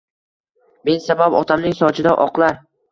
[0.89, 2.61] Men sabab otamning sochida oqlar